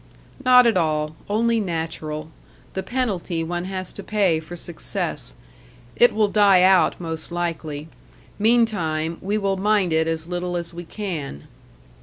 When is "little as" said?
10.25-10.73